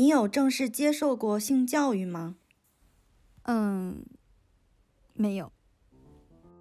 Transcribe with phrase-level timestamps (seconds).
[0.00, 2.36] 你有正式接受过性教育吗？
[3.42, 4.02] 嗯，
[5.12, 5.52] 没有。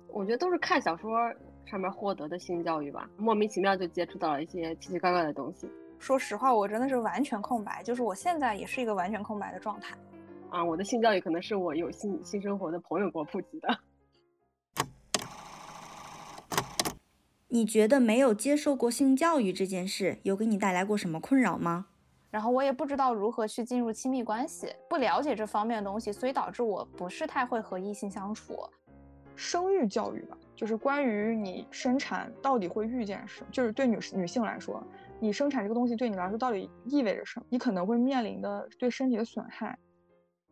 [0.09, 1.17] 我觉得都是看小说
[1.65, 5.71] 上面获得的性教育吧，莫名其妙就接触到了一些奇奇怪怪的东西。
[5.99, 9.97] 说实话，我真的是完全空白，就是我现在也是一个完全空白的状态。
[10.49, 13.79] 啊，我的性教育可能是我有性性生活的朋友给我普及的。
[17.47, 21.85] 你觉得没有接受过性教育这件事有给你带来过什么困扰吗？
[22.31, 28.57] 然后我也不知道如何去进入亲密关系，不了解这方面的东西，所以导致我不是太会和异性相处。
[29.35, 34.83] 生育教育吧，就是关于你生产到底会遇见什么，就是对女女性来说，
[35.19, 37.45] 你生产这个东西对你来说到底意味着什么？
[37.49, 39.79] 你可能会面临的对身体的损害。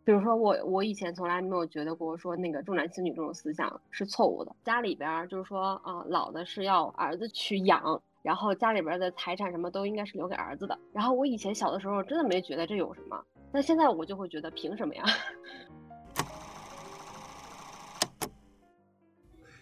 [0.05, 4.55] 比如说我，我以前从来没有觉得过说那个重男轻女这种思想是错误的。
[4.63, 10.77] 家里边就是说啊，老的是要儿子去养，然后家里边的财产什么都应该是留给儿子的。
[10.91, 13.17] 然后我以前小的时候真的没觉得这有什么，
[13.53, 15.05] 但现在我就会觉得凭什么呀？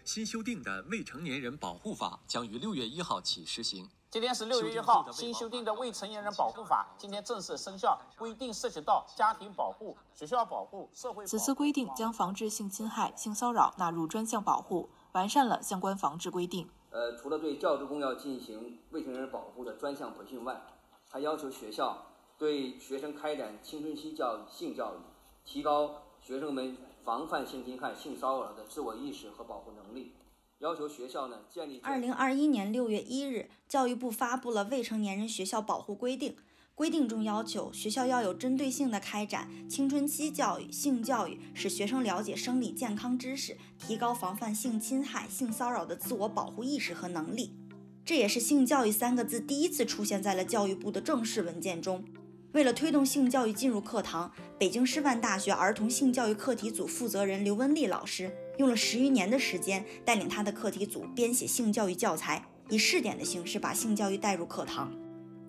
[0.03, 3.87] 新修订的《未成年人保护法》将于六月一号起实行。
[4.09, 11.23] 今天是六月一号，新修订的《未成年人保护法》今天正式生效，规定涉及到家庭保护、学校保护、社会。
[11.27, 16.67] 此次规定将防治性侵害、性骚扰纳入专项保护，完善了相关防治规定。
[16.95, 20.61] 呃，除了对教职工要进行未成年人保护的专项培训外，
[21.09, 22.05] 还要求学校
[22.37, 24.99] 对学生开展青春期教育、性教育，
[25.43, 26.77] 提高学生们。
[27.05, 30.13] 防范性侵害、性骚扰的自我意识和保护能力，
[30.57, 31.79] 要求学校呢建立。
[31.83, 36.31] 二零二一年六月一日，教育部发布了《未成年人学校保护规定》，
[36.75, 47.55] 规定中要求学校要有针对性的开展青春期教育、性教育，使学生了解生理健康知识，提高防范性侵害、性骚扰的自我保护意识和能力。
[48.03, 52.03] 这也是“性教育”三个字第一次出现在了教育部的正式文件中。
[52.51, 64.93] 为了推动性教育进入课堂，北京师范大学儿童性教育课题组负责人刘文丽老师用了十余年的时间，带领他的课题组编写性教育教材，以试点的形式把性教育带入课堂，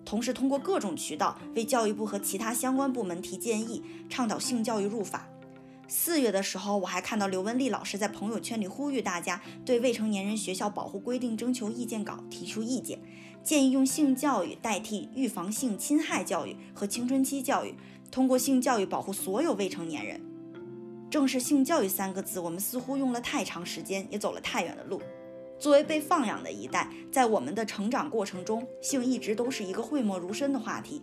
[0.07, 5.27] 同时通过各种渠道为教育部和其他相关部门提建议，倡导性教育入法。
[5.89, 12.97] 四月的时候，我还看到刘文丽老师在朋友圈里呼吁大家对未成年人学校保护规定征求意见稿提出意见。
[13.43, 17.75] 建议用性教育代替预防性侵害教育和青春期教育，
[18.09, 20.21] 通过性教育保护所有未成年人。
[21.09, 25.01] 正是性教育三个字，我们似乎用了太长时间，也走了太远的路。
[25.59, 31.01] 作为被放养的一代，在我们的成长过程中，性一直都是一个讳莫如深的话题。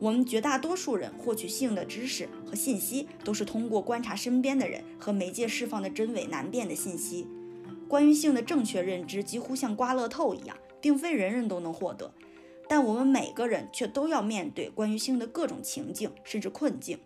[0.00, 7.26] 我们绝大多数人获取性的知识和信息，都是通过观察身边的人和媒介释放的真伪难辨的信息。
[7.88, 10.56] 关于性的正确认知，几乎像刮乐透一样。
[10.84, 12.12] 并非人人都能获得，
[12.68, 16.98] 但我们每个人却都要面对关于性的各种情境，甚至困境。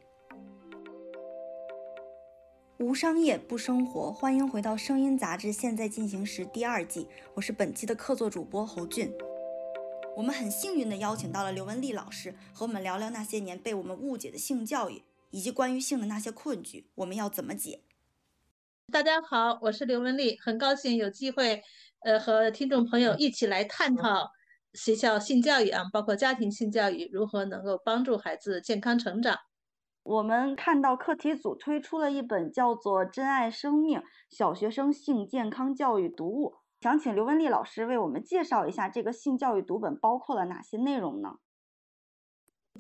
[2.79, 9.13] 无商业不生活，欢迎回到《声音杂志》现在进行时第二季，我是本期的客座主播侯俊。
[10.17, 17.83] 我们很幸运地邀请到了刘文丽老师，和我们聊聊那些年被我们误解的性教育，以及关于性的那些困局，我们要怎么解？
[18.93, 21.65] 大家好，我是刘文丽，很高兴有机会。
[22.05, 24.31] 呃，和听众朋友一起来探讨
[24.73, 29.37] 学校性教育啊，包括家庭性教育如何能够帮助孩子健康成长。
[30.09, 36.47] 我们看到课题组推出了一本叫做《真爱生命：小学生性健康教育读物》，
[36.81, 41.35] 想请刘文丽老师为我们介绍一下这个性教育读本包括了哪些内容呢？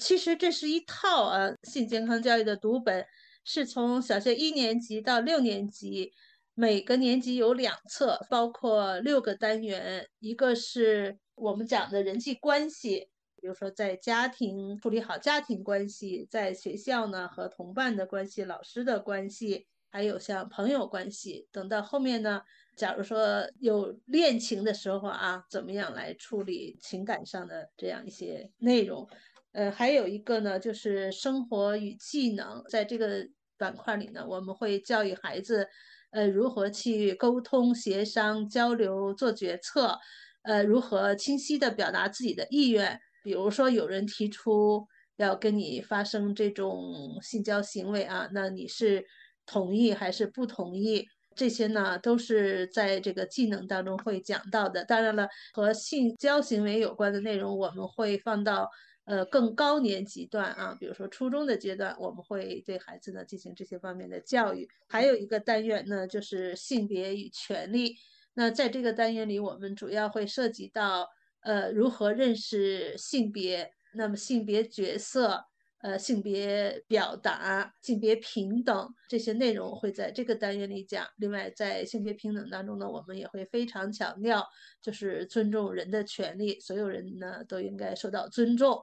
[0.00, 3.06] 其实这是一套呃性健康教育的读本，
[3.45, 6.15] 是从小学一年级到六年级。
[6.55, 10.09] 每个年级有两册，包括六个单元。
[10.19, 13.10] 一个是我们讲的人际关系，
[13.41, 21.48] 比如说在家庭处理好家庭关系，在学校呢和同伴的关系、老师的关系，还有像朋友关系。
[21.53, 22.43] 等到后面呢，
[22.77, 29.09] 假如说有恋情的时候啊，怎么样来处理情感上的这样一些内容？
[29.53, 33.27] 呃，还有一个呢，就是生活与技能，在这个
[33.57, 35.68] 板块里呢，我们会教育孩子。
[36.10, 39.98] 呃，如何去沟通、协商、交流、做决策？
[40.41, 42.98] 呃，如何清晰地表达自己的意愿？
[43.28, 44.86] 比如说，有人提出
[45.19, 49.04] 要跟你发生这种性交行为啊，那你是
[49.45, 51.07] 同意还是不同意？
[51.36, 54.83] 这些呢，都是在这个技能当中会讲到的。
[54.83, 58.71] 当然了，和性交行为有关的内容，我们会放到。
[59.04, 64.69] 呃，更高年级段啊，比如说初中的阶段，我们会对孩子呢进行这些方面的教育。
[64.86, 67.97] 还有一个单元呢，就是性别与权利。
[68.34, 71.09] 那在这个单元里，我们主要会涉及到
[71.48, 75.42] 呃如何认识性别，那么性别角色，
[75.80, 81.06] 呃性别表达、性别平等这些内容会在这个单元里讲。
[81.16, 84.47] 另外，在性别平等当中呢，我们也会非常强调，
[84.83, 88.78] 就是尊重人的权利，所有人呢都应该受到尊重。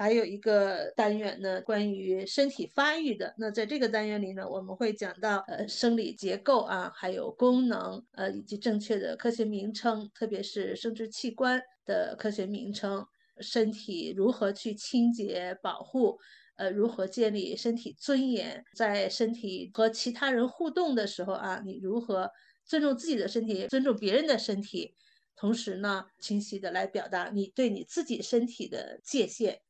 [0.00, 3.34] 还有一个单元呢，关于身体发育的。
[3.36, 13.04] 那在这个单元里呢，我们会讲到呃生理结构啊，还有功能，呃以及正确的科学名称，特别是生殖器官的科学名称，
[13.40, 16.18] 身体如何去清洁保护，
[16.56, 22.30] 呃如何建立身体尊严，在身体和其他人互动的时候啊，你如何
[22.66, 24.94] 尊重自己的身体，尊重别人的身体，
[25.34, 29.62] 同时呢，清晰的来表达你对你自己身体的界限。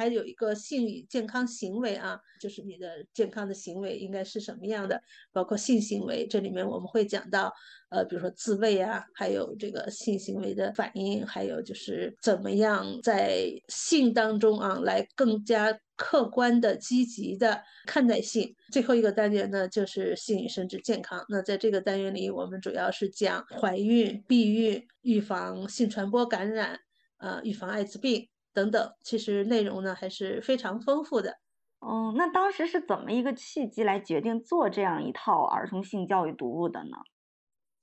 [0.00, 4.98] 还有一个性与健康行为啊，就是你的健康的行为应该是什么样的，
[5.30, 7.52] 包括性行为，这里面我们会讲到，
[7.90, 18.56] 呃，比如说自慰啊，还有这个性行为的反应，还有就是怎么样在性当中啊，来更加客观的、积极的看待性。
[18.72, 21.22] 最后一个单元呢，就是性与生殖健康。
[21.28, 26.80] 那在这个单元里，我们主要是讲怀孕、避孕、预防性传播感染，
[27.18, 28.26] 呃，预防艾滋病。
[28.52, 31.40] 等等，其实内容呢还是非常丰富的。
[31.82, 36.96] 嗯，那当时是怎么一个契机来决定做这样一套儿童性教育读物的呢？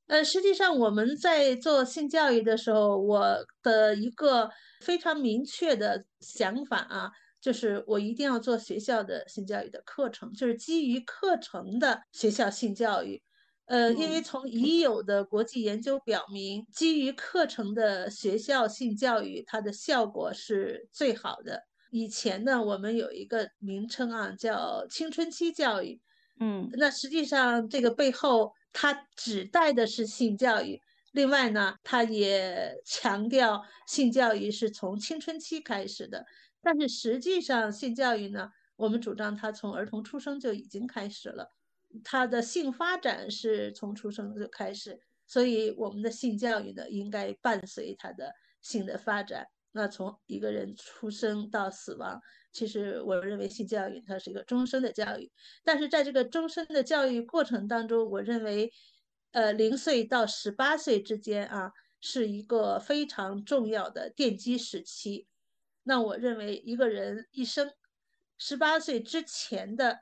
[0.07, 4.49] 呃，实际上我们在做性教育的时候，我的一个
[4.79, 7.11] 非常明确的想法啊，
[7.41, 13.21] 就是我一定要做学校的性教育的课程，就是基于课程的学校性教育。
[13.67, 21.63] 呃，因为从已有的国际研究表明，基于课程的学校性教育，它的效果是最好的。
[21.91, 25.99] 以前呢，我们有一个名称啊，叫青春期教育。
[26.39, 30.79] 嗯，那实际上这个背后，它指代的是性教育。
[31.11, 36.25] 另外呢，它也 强调性教育是从青春期开始的。
[36.61, 41.56] 但是实际上，性教育呢，我们主张它从儿童出生就已经开始了。
[42.03, 49.47] 他的性发展是从出生就开始，所以我们的性教育呢，应该伴随他的性的发展。
[49.71, 52.19] 那从一个人出生到死亡，
[52.51, 55.31] 其实我认为性教育它是一个终身的教育。
[55.63, 58.71] 但是在这个终身的教育过程当中，我认为，
[59.31, 61.71] 呃，零岁到十八岁之间啊，
[62.01, 65.27] 是一个非常重要的奠基时期。
[65.83, 67.71] 那我认为一个人一生
[68.37, 69.99] 十八岁之前的。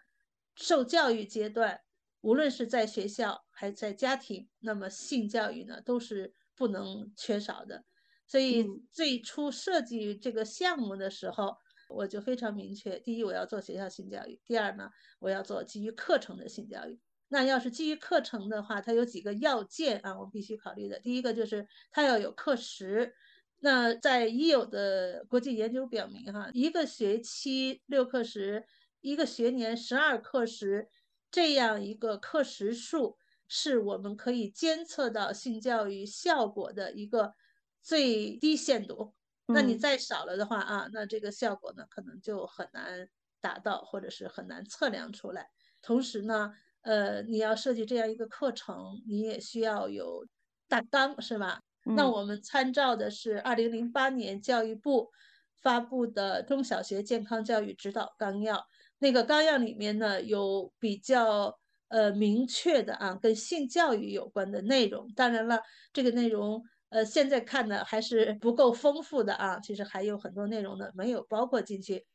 [0.58, 1.82] 受教育阶段，
[2.26, 7.86] 无论是在学校还是在家庭，那么性教育呢都是不能缺少的。
[8.26, 11.56] 所以最初设计这个项目的时候，
[11.88, 14.90] 我就非常明确：第一，我要做学校性教育；第二呢，
[15.20, 17.00] 我要做基于课程的性教育。
[17.28, 21.00] 那要是基于课程的话，它有几个要件啊，我们必须考虑的。
[21.00, 23.14] 第一个就是它要有课时。
[23.60, 28.66] 那在已有的国际研究表明，哈，一个学期六课时。
[29.02, 30.90] 一个学年十二课时，
[31.36, 37.34] 这样一个课时数是我们可以监测到性教育效果的一个
[37.82, 39.14] 最低限度。
[39.48, 43.10] 那你再少了的话啊，那这个效果呢可能就很难
[43.42, 45.50] 达到，或者是很难测量出来。
[45.82, 46.54] 同时呢，
[46.84, 50.26] 呃，你要设计这样一个课程，你也需要有
[50.70, 51.60] 大纲，是吧？
[51.84, 55.12] 那我们参照的是二零零八年教育部
[55.54, 58.56] 发布的《中小学健康教育指导纲要》。
[59.00, 61.60] 那个纲要里面呢，有比较
[61.90, 65.12] 呃明确的啊，跟性教育有关的内容。
[65.16, 65.60] 当然了，
[65.94, 72.06] 这个内容呃现在看呢还是不够丰富的啊，其实还有很多内容呢没有包括进去。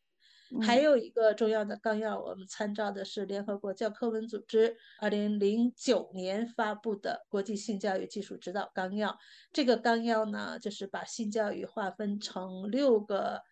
[0.60, 9.10] 还有一个重要的纲要，我们参照的是联合国教科文组织二零零九年发布的《国际性教育技术指导纲要》。
[9.52, 13.42] 这个纲要呢，就是把性教育划分成六个。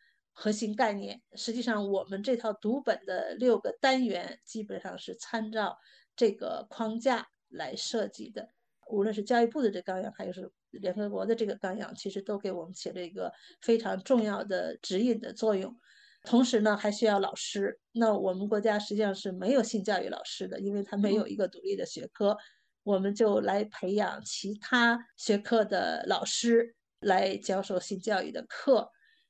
[0.40, 5.76] 核心概念，实际上我们这套读本的六个单元基本上是参照
[6.14, 8.48] 这个框架来设计的。
[8.88, 15.76] 无论是教育部的这纲要，还是联合国的这个纲要，其实都给我们起了一个非常重要的指引的作用。
[16.22, 17.80] 同时呢，还需要老师。
[17.90, 22.36] 那我们国家实际上是没有性教育老师的，因为它没有一个独立的学科，
[22.84, 28.88] 我们就来培养其他学科的老师来教授性教育的课。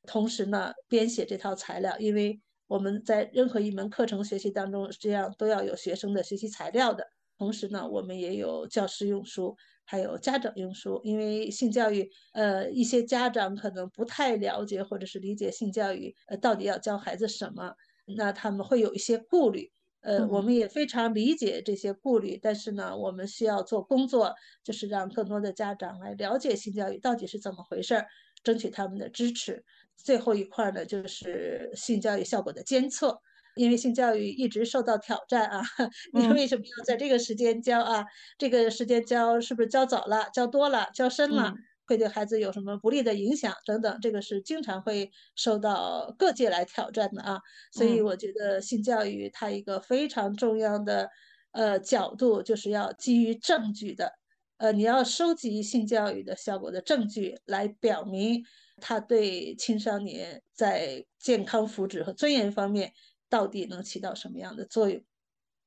[0.09, 7.07] 同时呢，编写这套材料，因为我们在任何一门课程学习当中，实际上都要有学生的学习材料的。
[7.37, 11.01] 同时呢，我们也有教师用书，还有家长用书。
[11.05, 17.75] 因为性教育，呃，一些家长可能不太了解或者是理解性教育，呃，到底要教孩子什么，
[18.17, 19.71] 那他们会有一些顾虑。
[20.01, 24.35] 呃，我们也非常理解这些顾虑，但是呢，我们需要做工作，
[24.65, 28.07] 就是让更多的家长来了解性教育到底是怎么回事儿，
[28.43, 29.65] 争取他们的支持。
[30.05, 33.21] 最后一块呢，就是性教育效果的监测。
[33.57, 35.61] 因为性教育一直受到挑战啊，
[36.15, 38.05] 你嗯为什么要在这个时间教啊？
[38.39, 41.53] 这个时间教是不是教早了、教多了、教深了？
[41.57, 47.41] 嗯会对孩子有什么不利的影响等等，这个是经常会受到各界来挑战的啊。
[47.73, 51.09] 所以嗯我觉得性教育它一个非常重要的
[51.53, 54.13] 呃角度，就是要基于证据的，
[54.59, 58.45] 呃，你要收集性教育的效果的证据，来表明
[58.81, 62.93] 他对青少年在健康福祉和尊严方面
[63.29, 65.03] 到底能起到什么样的作用。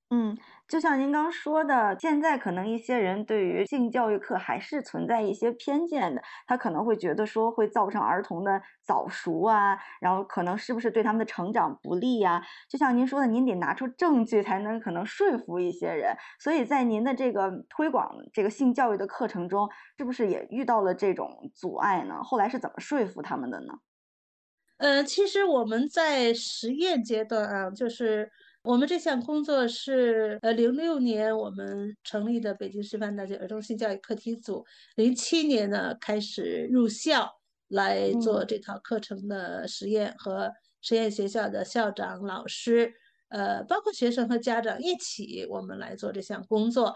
[0.10, 0.38] 嗯，
[0.72, 22.24] 就像您刚说的，现在可能一些人对于性教育课还是存在一些偏见的，他可能会觉得说会造成儿童的早熟啊，然后可能是不是对他们的成长不利呀、就像您说的，您得拿出证据才能可能说服一些人，所以在您的这个推广这个性教育的课程中，是不是也遇到了这种阻碍呢？
[22.24, 23.74] 后来是怎么说服他们的呢？
[24.78, 28.32] 呃，其实我们在实验阶段啊，就是
[28.63, 34.63] 我们这项工作是呃零六年我们成立的北京师范大学儿童性教育课题组，
[34.96, 37.27] 零七年呢开始入校
[37.70, 42.94] 来做嗯这套课程的实验和实验学校的校长、老师，
[43.30, 46.94] 呃，包括学生和家长一起，我们来做这项工作。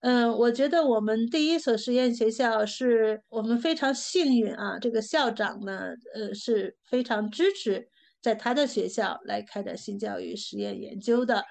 [0.00, 7.88] 嗯，我觉得我们第一所实验学校是我们非常幸运啊，这个校长呢，呃，是非常支持
[8.26, 11.44] 在他的学校来开展性教育实验研究的，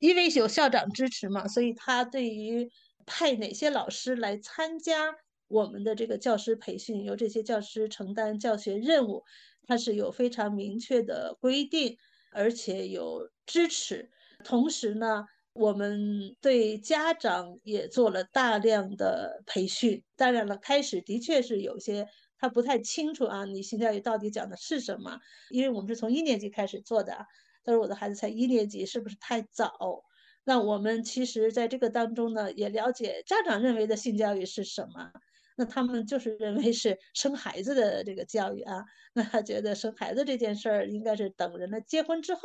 [0.00, 2.68] 因为有校长支持嘛，所以他对于
[3.06, 5.14] 派哪些老师来参加
[5.46, 9.22] 我们的这个教师培训，由这些教师承担教学任务，
[9.68, 11.96] 他是有非常明确的规定，
[12.32, 14.10] 而且有支持。
[14.42, 20.02] 同时呢，我们对家长也做了大量的培训。
[20.16, 25.18] 当然了，开始的确是有些他不太清楚啊，你性教育到底讲的是什么？
[25.50, 27.26] 因为我们是从一年级开始做的
[27.64, 30.02] 他说我的孩子才一年级，是不是太早？
[30.44, 35.10] 那我们其实在这个当中呢，也了解家长认为的性教育是什么。
[35.56, 42.40] 那他们就是认为是生孩子的这个教育啊，那他觉得生孩子这件事儿应该是等人了结婚之后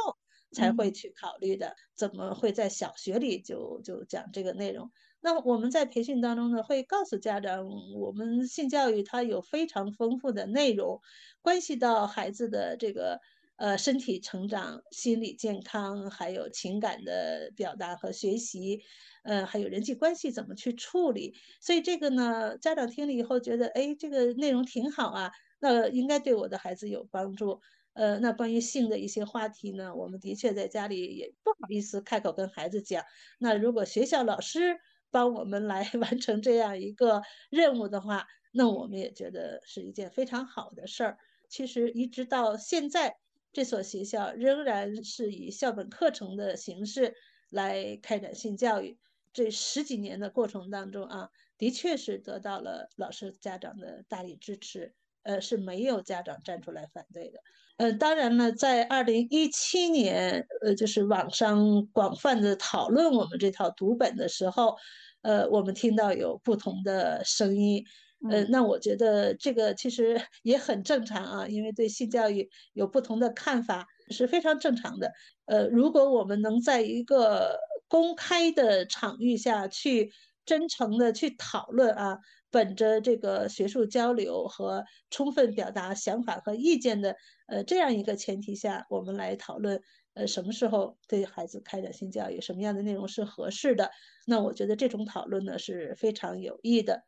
[0.51, 4.89] 才会嗯去考虑的，怎么会在小学里就就讲这个内容？
[5.21, 7.65] 那我们在培训当中呢，会告诉家长，
[7.95, 10.99] 我们性教育它有非常丰富的内容，
[11.41, 13.19] 关系到孩子的这个
[13.57, 18.81] 呃身体成长、心理健康，还有情感的表达和学习，
[19.23, 21.35] 呃，还有人际关系怎么去处理。
[21.61, 27.59] 所以这个呢，家长听了以后觉得，哎，这个内容挺好啊，那应该对我的孩子有帮助。
[27.93, 33.03] 呃，那关于性的一些话题呢，我们的确在家里也不好意思开口跟孩子讲。
[33.39, 34.77] 那如果学校老师
[35.11, 41.17] 帮我们来 完成这样一个任务的话，那我们也觉得是一件非常好的事儿。
[41.49, 43.15] 其实一直到现在，
[43.51, 47.13] 这所学校仍然是以校本课程的形式
[47.49, 48.97] 来开展性教育。
[49.33, 57.39] 这十几年的过程当中啊，的确是得到了老师、家长的大力支持，呃，是没有家长站出来反对的。
[57.77, 64.75] 呃，当然了，在二零一七年，呃，就是网上广泛的讨论我们这套读本的时候，
[65.21, 67.83] 呃，我们听到有不同的声音。
[68.29, 75.11] 呃，嗯那我觉得这个其实 也很正常啊，因为对性教育有不同的看法是非常正常的。
[75.45, 80.11] 呃，如果我们能在一个公开的场域下去
[80.45, 82.17] 真诚的去讨论啊，
[82.49, 87.15] 本着这个学术交流和充分表达想法和意见的
[87.47, 89.81] 呃这样一个前提下，我们来讨论
[90.13, 93.91] 呃什么时候对孩子开展性教育，什么样的内容是合适的。
[94.27, 97.03] 那我觉得这种讨论呢是非常有益的。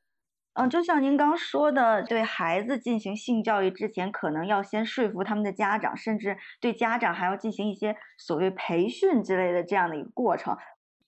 [0.55, 10.55] 嗯，就像您刚说的，对孩子进行性教育之前，可能要先说服他们的家长，甚至对家长还要进行一些所谓培训之类的这样的一个过程。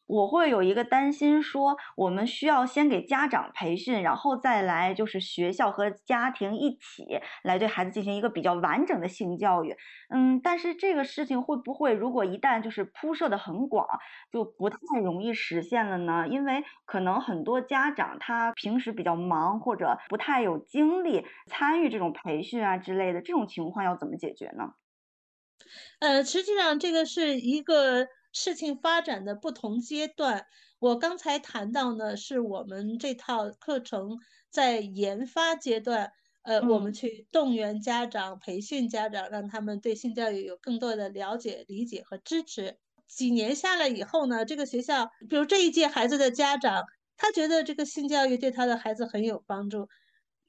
[0.08, 7.06] 我会有一个担心说，我们需要先给家长培训，然后再来就是学校和家庭一起
[7.44, 9.76] 来对孩子进行一个比较完整的性教育。
[10.10, 13.88] 嗯，但是这个事情会不会如果一旦就是铺设的很广，
[14.32, 16.28] 就不太容易实现了呢？
[16.28, 24.76] 因为可能很多家长他平时比较忙，或者不太有精力参与这种培训啊之类的，这种情况要怎么解决呢？
[26.02, 30.46] 呃，实际上这个是一个事情发展的不同阶段。
[30.80, 36.12] 我刚才谈到呢，是我们这套课程在研发阶段，
[36.44, 42.78] 呃，我们嗯去动员家长、培训家长，让他们对性教育有更多的了解、理解和支持。
[43.08, 46.84] 几年下来以后呢，这个学校，比如这一届孩子的家长，
[47.16, 49.88] 他觉得这个性教育对他的孩子很有帮助。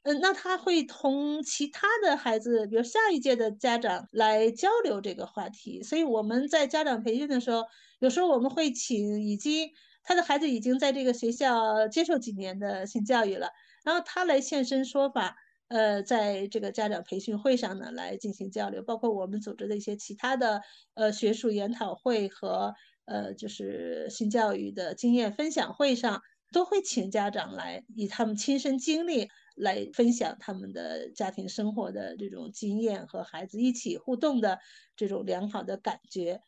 [0.06, 5.82] 嗯，那他会同其他的孩子，比如下一届的家长来交流这个话题。
[5.82, 7.64] 所以我们在家长培训的时候，
[7.98, 9.68] 有时候我们会请已经
[10.04, 13.50] 他的孩子已经在这个学校接受几年的性教育了，
[13.84, 15.34] 然后他来现身说法。
[15.68, 20.62] 呃，在这个家长培训会上呢，来进行交流，包括我们组织的一些其他的
[20.94, 22.72] 呃学术研讨会和
[23.04, 26.22] 呃就是性教育的经验分享会上，
[26.52, 34.58] 都会请家长来，以他们亲身经历来分享他们的家庭生活的这种经验和孩子一起互动的
[34.96, 36.40] 这种良好的感觉。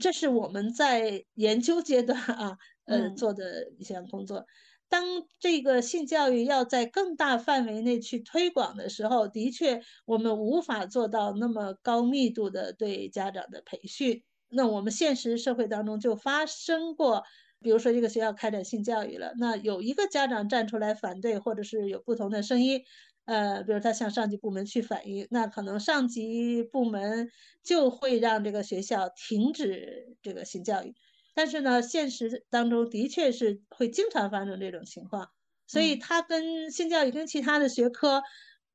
[0.00, 4.46] 这是我们在研究阶段啊，呃做的一项工作。
[4.88, 5.04] 当
[5.40, 14.22] 这个性教育要在更大范围内去推广的时候，的确我们无法做到那么高密度的对家长的培训。
[14.50, 17.24] 那我们现实社会当中就发生过，
[17.62, 22.82] 比如说这个学校开展性教育了，那有一个家长站出来反对，或者是有不同的声音，
[23.24, 27.28] 呃，比如他向上级部门去反映，那可能上级部门
[27.62, 30.92] 就会让这个学校停止这个性教育。
[31.34, 35.28] 但是呢，现实当中的确是会经常发生这种情况，
[35.66, 38.22] 所以它跟性教育跟其他的学科，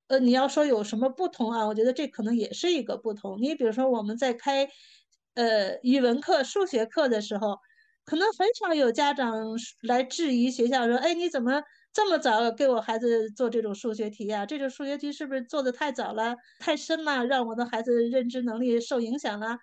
[0.07, 1.67] 呃，你要说有什么不同啊？
[1.67, 3.39] 我觉得这可能也是一个不同。
[3.41, 4.67] 你比如说我们在开，
[5.35, 7.57] 呃，语文课、数学课的时候，
[8.07, 9.35] 可能很少有家长
[9.81, 11.61] 来质疑学校说：“哎，你怎么
[11.91, 14.45] 这么早给我孩子做这种数学题呀？
[14.47, 19.57] 这种数学题是不是做的太早了、太深了，让我的孩子认知能力受影响了？”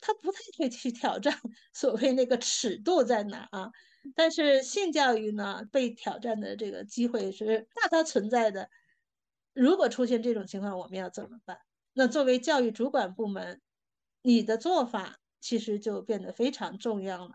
[0.00, 1.36] 他不太会去挑战
[1.74, 3.68] 所谓那个尺度在哪啊？
[4.14, 8.68] 但是性教育呢，被挑战的这个机会是大大存在的。
[9.52, 11.58] 如果出现这种情况，我们要怎么办？
[11.94, 13.60] 那作为教育主管部门，
[14.22, 17.32] 你的做法其实就变得非常重要了。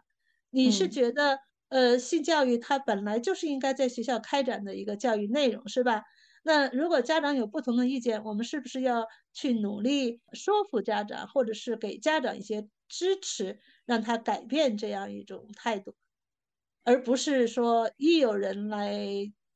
[0.55, 6.03] 你是觉得，呃，性教育它本来就是应该在学校开展的一个教育内容，是吧？
[6.43, 15.95] 那如果家长有不同的意见，我们是不是要去努力说服家长，或者是给家长一些支持，让他改变这样一种态度，
[16.83, 18.99] 而不是说一有人来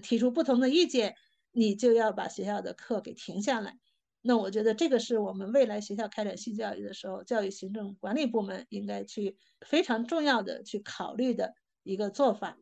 [0.03, 1.15] 提出不同的意见，
[1.51, 3.77] 你就要把学校的课给停下来？
[4.21, 11.53] 那我觉得这个是我们未来学校开展性教育的时候，教育行政管理部门应该去非常重要的去考虑的
[11.84, 12.58] 一个做法。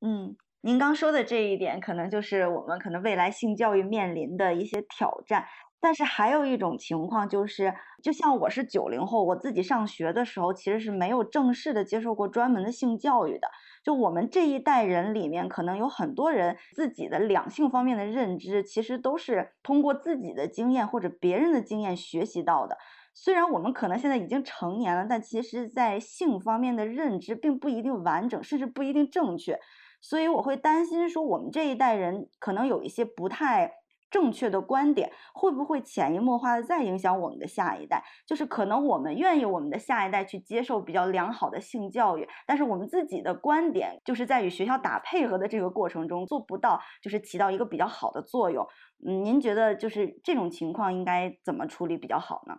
[0.00, 0.36] 嗯。
[0.62, 5.46] 您刚说的这一点，可能就是我们可能未来性教育面临的一些挑战。
[5.80, 7.72] 但是还有一种情况，就是
[8.02, 13.48] 就像我是九零后，我自己上学的时候，其实是没有正式的接受过专门的性教育的。
[13.82, 22.76] 就我们这一代人里面，可能有很多人自己的两性方面的认知，其实都是通过自己的经验或者别人的经验学习到的。
[23.14, 29.58] 虽然我们可能现在已经成年了，但其实在性方面的认知并不一定完整，甚至不一定正确。
[30.00, 33.70] 所以我会担心说，我们这一代人可能有一些不太
[34.10, 38.04] 正确的观点，会不会潜移默化的再影响我们的下一代？
[38.26, 48.66] 就是可能我们愿意我们的下一代去接受比较良好的性教育，但是我们自己的观点就是在与学校打配合的这个过程中做不到，就是起到一个比较好的作用。
[49.06, 52.56] 嗯，您觉得就是这种情况应该怎么处理比较好呢？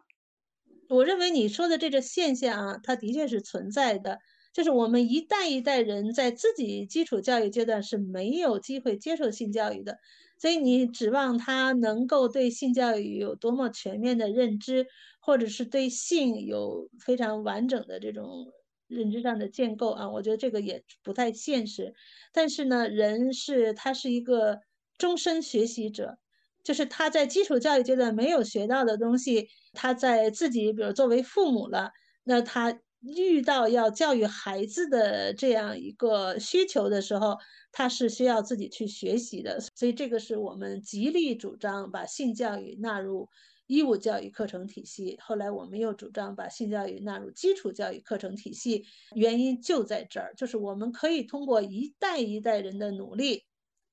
[0.89, 4.19] 我认为你说的这个现象啊，它的确是存在的。
[4.53, 9.99] 就是我们一代一代人在自己基础教育阶段是没有机会接受性教育的，
[10.41, 14.87] 所以你指望他能够对性教育有多么全面的认知，
[15.19, 18.47] 或者是对性有非常完整的这种
[18.87, 21.93] 认知上的建构啊，我觉得这个也不太现实。
[22.33, 24.57] 但是呢，人是他是一个
[24.97, 26.17] 终身学习者，
[26.63, 31.91] 就是他在基础教育阶段没有学到的东西，他在自己比如作为父母了，
[32.23, 32.79] 那他。
[33.03, 37.35] 遇到要教育孩子的这样一个需求的时候，
[37.71, 43.29] 他是需要自己去学习的，所以这个是我们极力主张把性教育纳入
[43.67, 45.17] 义务教育课程体系。
[45.21, 53.45] 后来我们又主张把性教育纳入基础教育课程体系，原因就在这儿，就是我们可以通过一代一代人的努力，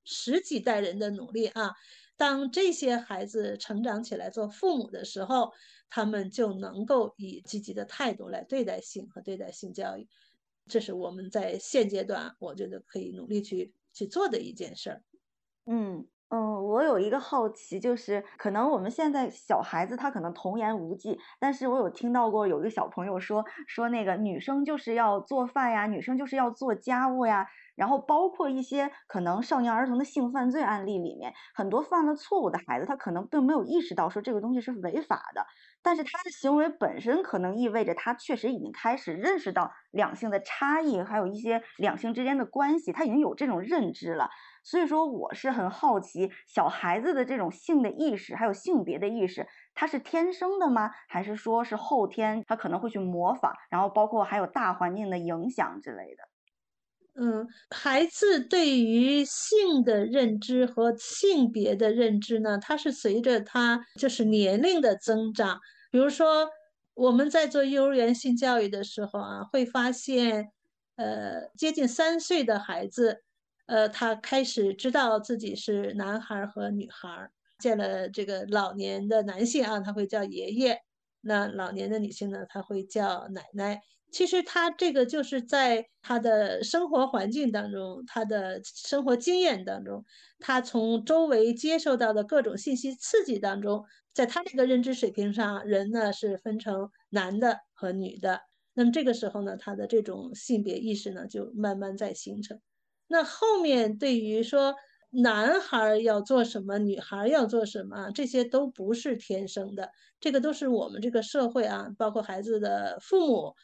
[0.04, 1.72] 十几代人的努力啊，
[2.16, 5.52] 当这些孩子成长起来做父母的时候。
[5.90, 10.06] 他们就能够以积极的态度来对待性和对待性教育，
[10.68, 15.02] 这是我们在现阶段我觉得可以努力去去做的一件事儿。
[15.66, 27.46] 嗯嗯，我有一个好奇，就是可能我们现在小孩子他可能童言无忌，但是我有听到过有一个小朋友说说那个女生就是要做饭呀，女生就是要做家务呀。
[27.78, 35.46] 然后包括一些可能少年儿童的性犯罪案例里面，很多犯了错误的孩子，他可能并没有意识到说这个东西是违法的，
[35.80, 44.28] 但是他的行为本身可能意味着他确实已经开始认识到两性的差异，还有一些两性之间的关系，他已经有这种认知了。
[44.64, 50.90] 所以说，我是很好奇，小孩子的这种性的意识，还有性别的意识，他是天生的吗？
[51.08, 56.37] 还是说是后天他可能会去模仿，然后包括还有大环境的影响之类的？
[57.20, 65.58] 嗯，孩子对于性的认知和性别的认知呢，它是随着他就是年龄的增长。
[65.90, 66.48] 比如说，
[66.94, 70.52] 我们在做幼儿园性教育的时候啊，会发现，
[70.94, 73.24] 呃，接近三岁的孩子。
[73.66, 77.28] 呃，他开始知道自己是男孩和女孩，
[77.58, 80.76] 见了这个老年的男性啊，他会叫爷爷；
[81.20, 83.82] 那老年的女性呢，他会叫奶奶。
[84.10, 90.04] 其实他这个就是在他的生活环境当中，他的生活经验当中，
[90.38, 98.40] 他从周围接受到的各种信息刺激当中，在他这个认知水平上，人呢是分成男的和女的。
[98.74, 102.60] 那么这个时候呢，他的这种性别意识呢，就慢慢在形成。
[103.08, 104.74] 那后面对于说
[105.10, 109.90] 男孩要做什么，女孩要做什么，这些都不是天生的，
[110.20, 113.54] 这个都是我们这个社会啊，包括孩子的父母，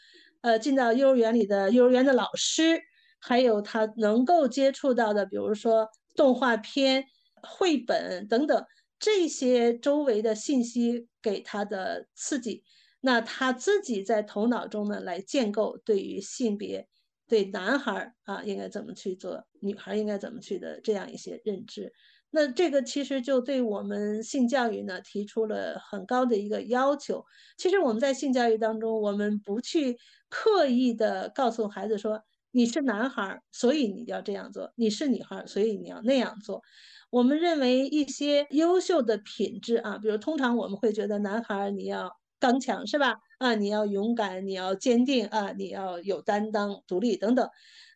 [0.45, 2.79] 呃，进到幼儿园里的幼儿园的老师，
[3.19, 7.03] 还有他能够接触到的，比如说动画片、
[7.43, 8.63] 绘本等等
[8.99, 12.63] 这些周围的信息给他的刺激，
[13.01, 16.87] 那他自己在头脑中呢来建构对于性别。
[17.27, 19.43] 对男孩啊，应该怎么去做？
[19.61, 20.79] 女孩应该怎么去的？
[20.83, 21.91] 这样一些认知，
[22.35, 27.25] 那这个其实就对我们性教育呢提出了很高的一个要求。
[27.57, 29.97] 其实我们在性教育当中，我们不去
[30.29, 36.63] 刻意的告诉孩子说你是男孩，所以你要这样做；你是女孩，所以你要那样做。
[37.11, 42.11] 我们认为一些优秀的品质啊，比如通常我们会觉得男孩你要。
[42.41, 43.15] 刚强是吧？
[43.39, 47.49] 啊，你要勇敢，你要坚定啊，你要有担当、独立等等。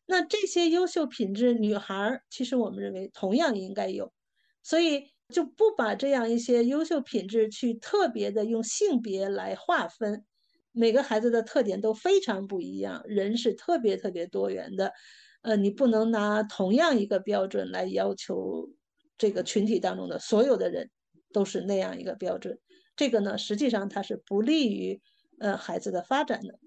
[0.07, 4.11] 那这些优秀品质，女孩其实我们认为同样应该有，
[4.63, 10.25] 所以就不把这样一些优秀品质去特别的用性别来划分。
[10.73, 14.93] 每个孩子的特点都非常不一样，人是特别特别多元的。
[15.43, 18.69] 呃，你不能拿同样一个标准来要求
[19.17, 20.91] 这个群体当中的所有的人
[21.33, 22.59] 都是那样一个标准。
[22.97, 25.01] 这个呢，实际上它是不利于
[25.39, 26.59] 呃孩子的发展的。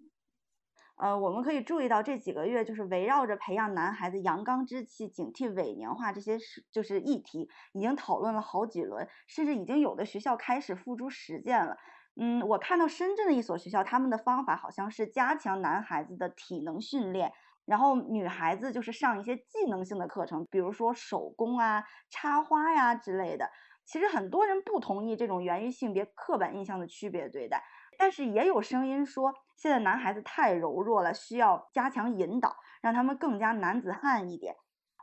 [1.01, 11.75] 呃，我们可以注意到这几个月，就是围绕着培养男孩子阳刚之气、警惕伪娘化这些是就是议题，已经讨论了好几轮，甚至已经有的学校开始付诸实践了。
[12.21, 17.31] 嗯，我看到深圳的一所学校，他们的方法好像是加强男孩子的体能训练，
[17.65, 23.49] 然后女孩子就是上一些技能性的课程，比如说手工啊、插花呀之类的。
[23.85, 27.63] 其实很多人不同意这种源于性别刻板印象的区别对待，
[27.97, 34.55] 但是也有声音说，现在男孩子太柔弱了，需要加强引导，让他们更加男子汉一点。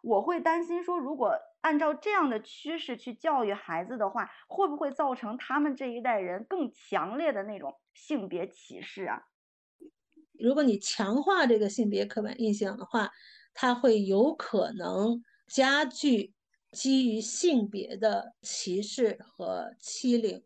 [0.03, 9.23] 我会担心说，如果按照这样的趋势去教育孩子的话，会不会造成他们这一代人更强烈的那种性别歧视啊？
[10.41, 13.11] 如果你强化这个性别刻板印象的话，
[13.55, 16.35] 它会有可能加剧。
[16.71, 20.45] 基于性别的歧视和欺凌，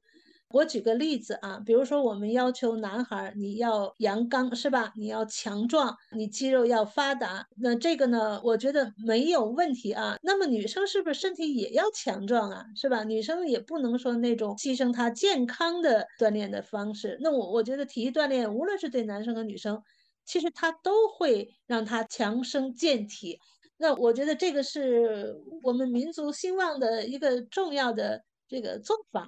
[0.52, 4.92] 我举个例子啊，比如说我们要求男孩你要阳刚是吧？
[4.96, 10.16] 你要强壮，你肌肉要发达，那这个呢，我觉得没有问题啊。
[10.22, 12.64] 那么女生是不是身体也要强壮啊？
[12.76, 13.04] 是吧？
[13.04, 17.18] 女生也不能说那种牺牲她健康的锻炼的方式。
[17.20, 19.82] 那我我觉得体育锻炼无论是对男生和女生，
[20.24, 23.38] 其实它都会让他强身健体。
[23.78, 29.26] 那我觉得这个是我们民族兴旺的一个重要的这个做法，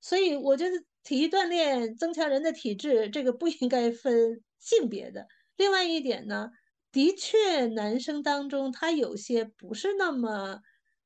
[0.00, 5.26] 所以我觉得体育锻炼增强人的体质，这个不应该分性别的。
[5.56, 6.50] 另外一点呢，
[6.92, 10.60] 的确男生当中他有些不是那么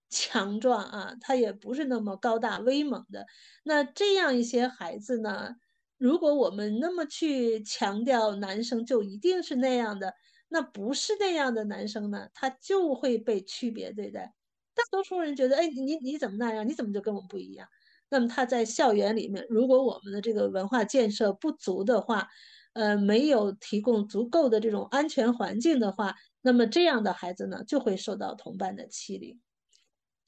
[0.08, 3.26] 强壮啊，他也不是那么高大威猛的。
[3.64, 5.50] 那这样一些孩子呢，
[5.98, 10.14] 如果我们那么去强调男生就一定是那样的。
[10.48, 14.34] 那不是那样的男生呢，他就会被区别对待。
[14.74, 16.68] 大多数人觉得，哎，你你怎么那样？
[16.68, 17.66] 你怎么就跟我们不一样？
[18.14, 22.28] 那么他在校园里面，如果我们的这个文化建设不足的话，
[22.74, 29.40] 呃，没有提供足够的这种安全环境的话，那么这样的孩子呢，就会受到同伴的欺凌。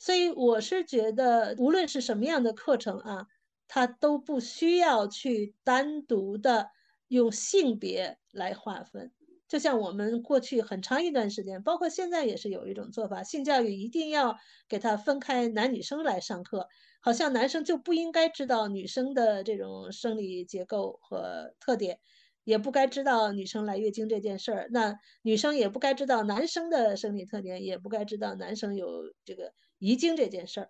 [0.00, 3.28] 所以我是觉得，无论是什么样的课程啊，
[3.68, 6.70] 他都不需要去单独的
[7.06, 9.12] 用性别来划分。
[9.46, 14.36] 就像我们过去很长一段时间，包括现在也是有一种做法，性教育一定要
[14.68, 16.66] 给他分开男女生来上课，
[17.06, 22.00] 好像男生就不应该知道女生的这种生理结构和特点，
[22.42, 24.68] 也不该知道女生来月经这件事儿。
[24.72, 30.68] 那女生也不该知道男生的生理特点，也不该知道男生有这个遗精这件事儿。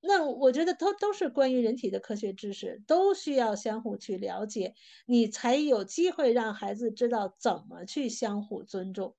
[0.00, 4.74] 那我觉得都都是关于人体的科学知识，都需要相互去了解，
[5.06, 9.16] 你才有机会让孩子知道怎么去相互尊重。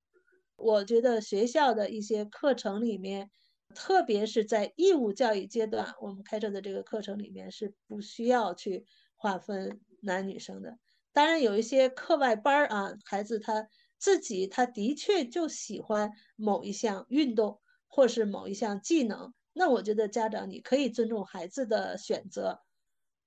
[0.56, 3.32] 我觉得学校的一些课程里面，
[3.73, 10.77] 特别是在义务教育阶段，我们开设的这个课程里面是不需要去划分男女生的。
[11.12, 19.33] 当然有一些课外班儿啊，孩子他自己他的确就喜欢某一项运动，或是某一项技能。
[19.53, 22.62] 那我觉得家长你可以尊重孩子的选择，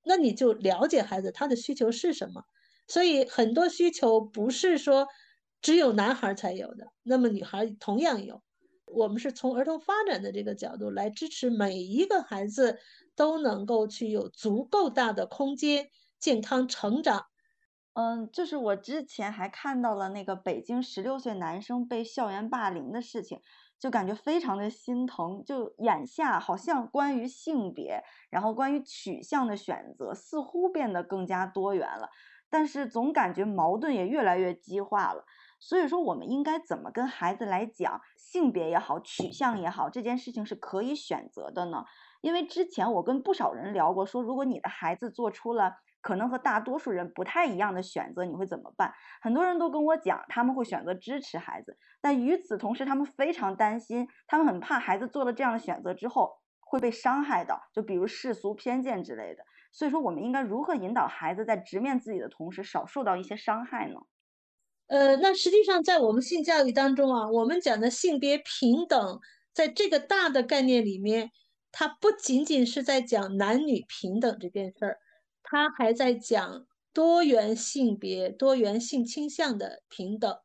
[0.04, 2.42] 那你就了解孩子他的需求是什么。
[2.88, 5.06] 所以很多需求不是说
[5.60, 8.42] 只有男孩才有的，那么女孩同样有。
[8.96, 12.78] 我们是从儿童发展的这个角度来支持每一个孩子
[13.14, 17.26] 都能够去有足够大的空间健康成长。
[17.92, 23.40] 嗯，就是我之前还看到了那个北京十六岁男生被校园霸凌的事情。
[23.78, 32.08] 就感觉非常的心疼，就眼下好像关于性别，然后关于取向的选择似乎变得更加多元了，
[32.48, 35.26] 但是总感觉矛盾也越来越激化了。
[35.58, 41.84] 所以说，我们应该怎么跟孩子来讲性别也好，取向也好，这件事情是可以选择的呢？
[42.20, 45.76] 因为之前我跟不少人聊过，说如果你的孩子做出了。
[46.02, 48.94] 可能和大多数人不太一样的选择，你会怎么办？
[49.20, 59.42] 很多人都跟我讲，他们会选择支持孩子，但与此同时，他们非常担心，他们很怕孩子做了这样的选择之后会被伤害到，就比如世俗偏见之类的。
[59.72, 63.98] 所以说，我们应该如何引导孩子在直面自己的同时，少受到一些伤害呢？
[64.88, 69.20] 呃，那实际上在我们性教育当中啊，我们讲的性别平等，
[69.52, 71.30] 在这个大的概念里面，
[71.72, 74.98] 它不仅仅是在讲男女平等这件事儿。
[75.42, 80.38] 它还在讲多元性别、多元性倾向的平等。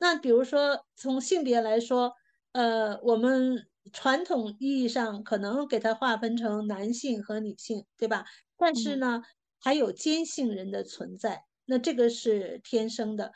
[0.00, 2.12] 那比如说，从性别来说，
[2.52, 8.24] 呃，我们传统意义上可能给它划分成男性和女性，对吧？
[8.58, 9.22] 但是呢，
[9.60, 13.32] 还有兼性人的存在，那这个是天生的。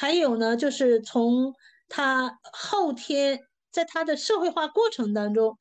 [0.00, 1.52] 还有呢，就是从
[1.88, 3.40] 他后天
[3.72, 5.58] 在他的社会化过程当中，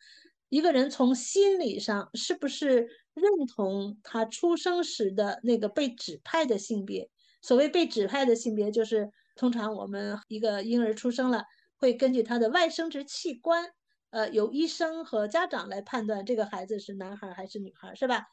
[0.49, 2.87] 一个人从心理上是不是？
[3.15, 7.09] 认同他出生时的那个被指派的性别。
[7.41, 11.45] 所谓被指派的性别，就是通常我们一个婴儿出生了，
[11.75, 13.71] 会根据他的外生殖器官，
[14.11, 18.27] 呃，由医生和家长来判断这个孩子是男孩还是女孩，是吧？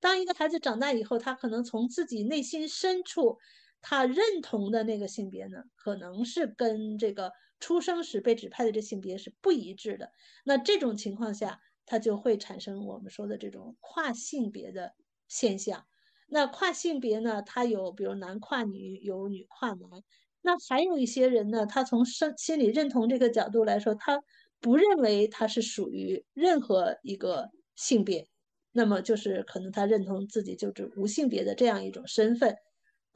[0.00, 3.38] 当一个孩子长大以后，他可能从自己内心深处，
[3.88, 10.10] 他认同的那个性别呢，可能是跟这个出生时被指派的这性别是不一致的。
[10.44, 14.94] 那这种情况下，他就会产生我们说的这种跨性别的
[15.28, 15.86] 现象。
[16.26, 17.42] 那跨性别呢？
[17.42, 20.02] 它有比如男跨女，有女跨男。
[20.42, 24.20] 那还有一些人呢，他从生心理认同这个角度来说，他
[24.60, 28.26] 不认为他是属于任何一个性别。
[28.72, 32.56] 那么就是可能他认同自己就是无性别的这样一种身份。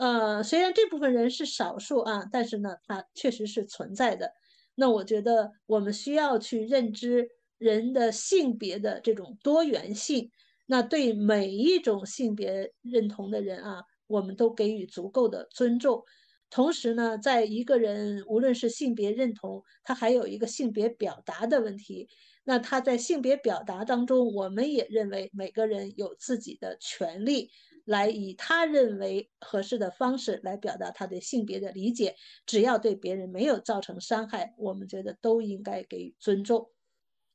[0.00, 4.32] 呃，虽然这部分人是少数啊，但是呢，它确实是存在的。
[4.74, 7.28] 那我觉得我们需要去认知。
[7.60, 10.30] 人的性别的这种多元性，
[10.64, 16.02] 那对每一种性别认同的人啊，我们都给予足够的尊重。
[16.48, 22.08] 同时呢，在一个人无论是性别认同，他还有一个性别表达的问题。
[22.44, 27.50] 那他在性别表达当中，我们也认为每个人有自己的权利，
[27.84, 32.16] 来以他认为合适的方式来表达他对性别的理解。
[32.46, 36.70] 只要对别人没有造成伤害，我们觉得都应该给予尊重。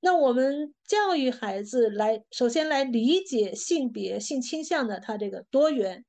[0.02, 6.06] 那我们教育孩子来，首先来理解性别、性倾向的它这个多元，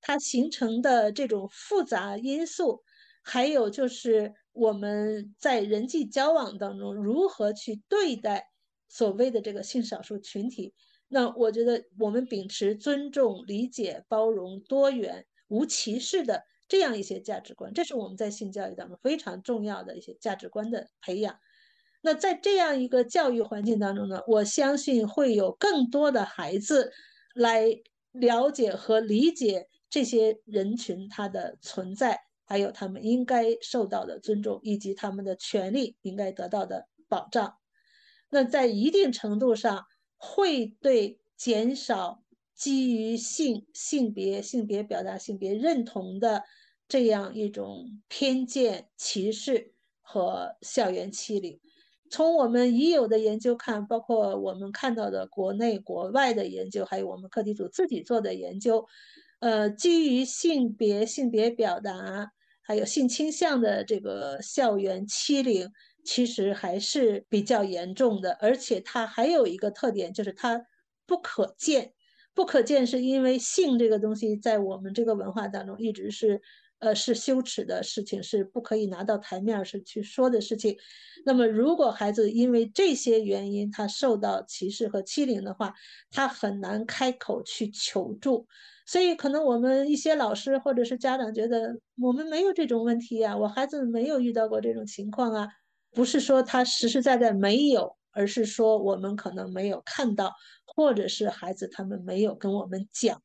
[0.00, 2.84] 它形成的这种复杂因素，
[3.22, 8.50] 还有就是我们在人际交往当中如何去对待
[8.88, 10.72] 所谓的这个性少数群体。
[11.14, 21.38] 那我觉得我们秉持尊重、理解、包容、多元、无歧视的这样一些价值观，这是我们在性教育当中非常重要的一些价值观的培养。
[22.00, 26.90] 那在这样一个教育环境当中呢，我相信会有更多的孩子
[27.34, 27.66] 来
[28.12, 37.54] 了解和理解这些人群他的存在，还有他们应该受到的尊重，以及他们的权利应该得到的保障。
[38.30, 39.84] 那在一定程度上，
[40.24, 42.22] 会对减少
[42.54, 46.44] 基于性、性别、性别表达、性别认同的。
[46.88, 51.58] 这样一种偏见、歧视和校园欺凌。
[52.10, 58.84] 从我们已有的研究看，包括我们看到的国内、国外的研究，还有我们课题组自己做的研究，
[59.40, 62.30] 呃，基于性别、性别表达
[62.60, 65.70] 还有性倾向的这个校园欺凌，
[66.04, 70.66] 其实还是比较严重的，而且它还有一个特点，就是它
[71.06, 71.92] 不可见。
[72.34, 76.40] 不可见是因为性这个东西在我们这个文化当中一直是。
[76.82, 80.76] 呃，是羞耻的事情，是不可以拿到台面是去说的事情。
[81.24, 85.72] 那么，如果孩子因为这些原因他受到歧视和欺凌的话，
[86.10, 88.48] 他很难开口去求助。
[88.84, 95.48] 所以，可能我们一些老师或者是家长觉得我们没有这种问题呀，我孩子没有遇到过这种情况啊。
[95.92, 100.32] 不是说他实实在在没有，而是说我们可能没有看到，
[100.64, 103.22] 或者是孩子他们没有跟我们讲。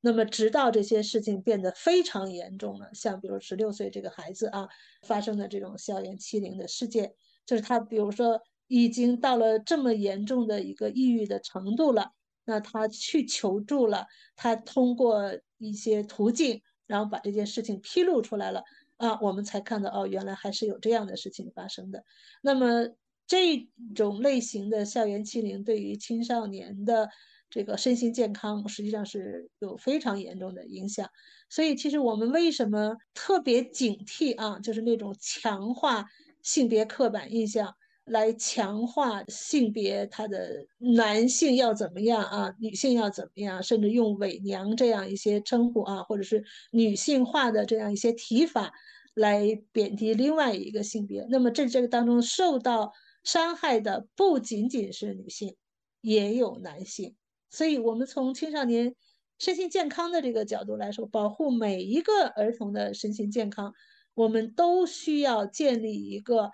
[0.00, 4.68] 那么，直到这些事情变得非常严重了，像比如十六岁这个孩子啊，
[5.02, 7.12] 发生的这种校园欺凌的事件，
[7.44, 12.12] 就是他，比如说已经到了这么严重的一个抑郁的程度了，
[12.44, 18.62] 那他去求助了，他通过一些途径，然后把这件事情披露出来了
[18.98, 22.04] 啊，我们才看到哦，原来还是有这样的事情发生的。
[22.42, 22.88] 那么，
[23.26, 27.08] 这种类型的校园欺凌对于青少年的。
[27.50, 31.08] 这个身心健康实际上是有非常严重的影响，
[31.48, 34.58] 所以其实我们为什么特别警惕啊？
[34.58, 36.04] 就是那种强化
[36.42, 37.74] 性别刻板印象，
[38.08, 48.72] 来强化性别他的男性要怎么样啊，女性要怎么样，甚至用伪娘这样一些称呼啊，或者是女性化的这样一些提法
[49.14, 51.26] 来贬低另外一个性别。
[51.30, 52.92] 那么这这个当中受到
[53.24, 55.56] 伤害的不仅仅是女性，
[56.00, 57.14] 也有男性。
[57.50, 58.94] 所以，我们从青少年
[59.38, 63.72] 身心健康的这个角度来说，保护每一个儿童的身心健康，
[64.14, 66.50] 我们都需要建立一个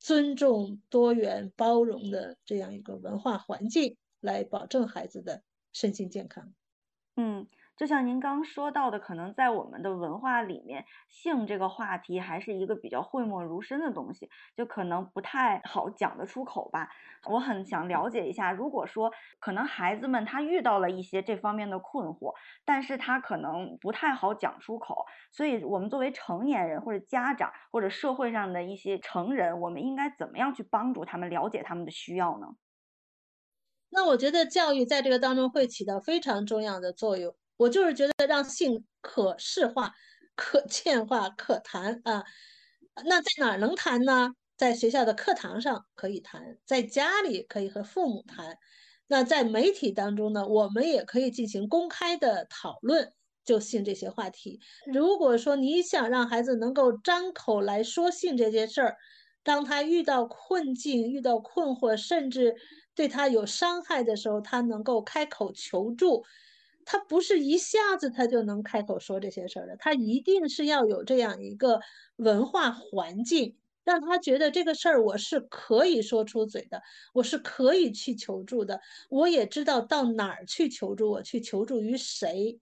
[0.00, 6.54] 尊重、多元、包容的这样一个文化环境，来保证孩子的身心健康。
[7.16, 7.48] 嗯。
[7.80, 16.90] 就像您刚说到的，可能在我们的文化里面，性这个话题还是一个比较讳莫如深的东西，就可能不太好讲得出口吧。
[17.26, 22.34] 我很想了解一下，如果说可能孩子们他遇到了一些这方面的困惑，
[22.66, 32.48] 但是他可能不太好讲出口，所以我们作为成年人或者家长或者社会上的一些成人，我们应该怎么样去帮助他们了解他们的需要呢？
[33.88, 37.34] 那我觉得教育在这个当中会起到非常重要的作用。
[37.60, 39.92] 我就是觉得让性可视化、
[40.34, 42.24] 可见化、可谈啊。
[43.04, 44.30] 那在哪儿能谈呢？
[44.56, 48.56] 在学校的课堂上可以谈，在家里可以和父母谈。
[49.08, 53.12] 那在媒体当中呢，我们也可以进行公开的讨论，
[53.44, 54.58] 就性这些话题。
[54.90, 58.96] 如果说你想让孩子能够张口来说性这件事儿，
[59.42, 62.54] 当他遇到困境、遇到困惑，甚至
[62.94, 66.24] 对他有伤害的时候，他能够开口求助。
[66.92, 71.78] 他不是一下子他就能开口说这些事儿的，他一定是要有这样一个
[72.16, 76.82] 文化环境，让他觉得这个事儿我是可以说出嘴的，
[77.14, 82.58] 我是可以去求助的，我也知道到哪儿去求助，我去求助于谁，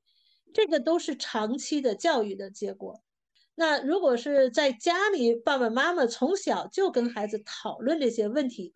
[0.52, 3.00] 这个都是长期的教育的结果。
[3.54, 8.74] 那如果是在家里，爸爸妈妈从小就跟孩子讨论这些问题。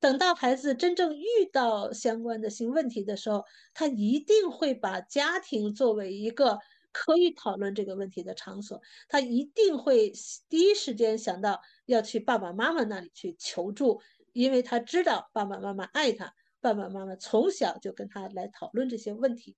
[0.00, 6.58] 等到孩子真正遇到相关的性问题的时候，他一定会把家庭作为一个
[6.92, 8.82] 可以讨论这个问题的场所。
[9.08, 10.12] 他一定会
[10.50, 14.02] 第一时间想到要去爸爸妈妈那里去求助，
[14.32, 19.56] 因为他知道爸爸妈妈爱他，爸爸妈妈从小就跟他来讨论这些问题。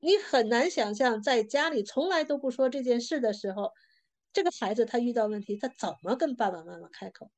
[0.00, 3.72] 你很难想象，在家里从来都不说这件事的时候，
[4.34, 7.30] 这个孩子他遇到问题，他怎么跟爸爸妈妈开口？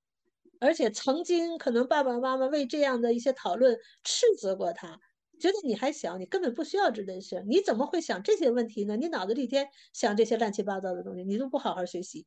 [0.61, 4.99] 而且曾经可能爸爸妈妈为这样的一些讨论斥责过他，
[5.41, 8.97] 觉得你还小，你根本不需要这件事，你怎么会想这些问题呢？
[8.97, 12.27] 你脑子里天想这些乱七八糟的东西，你都不好好学习，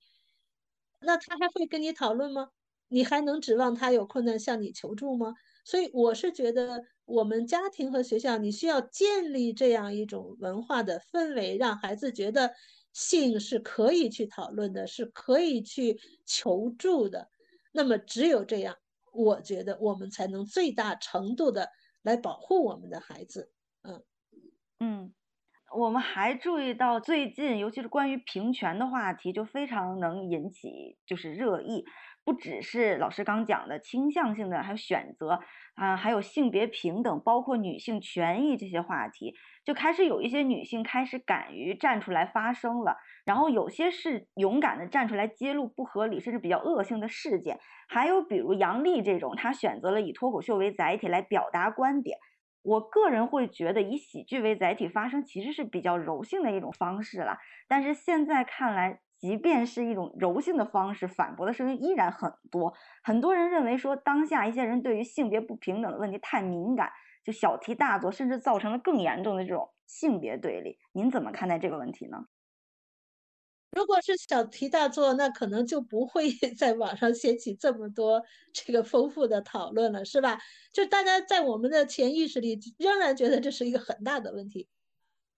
[1.01, 2.49] 那他还会跟你讨论吗？
[2.89, 5.33] 你还能指望他有困难向你求助吗？
[5.65, 12.51] 所以我是觉得，我们家庭和学校，你需要建立这样一种文化的氛围，让孩子觉得
[12.93, 17.29] 性是可以去讨论的，是可以去求助的。
[17.71, 18.77] 那么只有这样，
[19.13, 21.69] 我觉得我们才能最大程度的
[22.01, 23.51] 来保护我们的孩子。
[23.83, 24.03] 嗯
[24.79, 25.13] 嗯，
[25.73, 31.85] 我们还注意到最近，尤其是关于平权的话题，就非常能引起就是热议。
[32.23, 35.39] 不只是老师刚讲的倾向性的，还有选择
[35.73, 39.33] 啊，还有性别平等，包括女性权益这些话题，
[39.65, 42.97] 就开始有一些女性开始敢于站出来发声了。
[43.25, 52.19] 然后有些是勇敢的站出来揭露不合理甚至比较恶性的事件，还有比如杨笠这种，她选择了以脱口秀为载体来表达观点。
[52.61, 57.37] 我个人会觉得以喜剧为载体发声其实是比较柔性的一种方式了，
[57.67, 59.01] 但是现在看来。
[59.21, 62.73] 即便是一种柔性的方式，反驳的声音依然很多。
[63.03, 66.89] 很多人认为说，当下一些人对于性别不平等的问题太敏感，
[67.23, 70.79] 就小题大做，甚至造成了更严重的这种性别对立。
[70.93, 72.25] 您怎么看待这个问题呢？
[73.71, 78.21] 如果是小题大做，那可能就不会 在网上掀起这么多
[78.53, 80.39] 这个丰富的讨论了，是吧？
[80.73, 84.67] 就大家在我们的潜意识里仍然觉得这是一个很大的问题。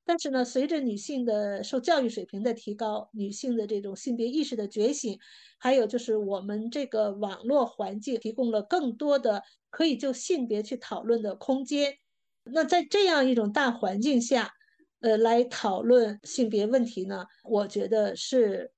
[0.05, 5.17] 但是呢，随着女性的受教育水平的提高，女性的这种性别意识的觉醒，
[5.57, 11.93] 还有就是我们这个网络环境提供了更多的可以就性别去讨论的空间。
[12.51, 14.51] 那在这样一种大环境下，
[15.03, 18.71] 呃，来讨论性别问题呢，我觉得是，